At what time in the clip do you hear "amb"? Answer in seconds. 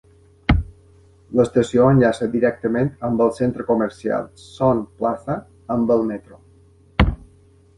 3.09-3.21, 5.77-5.95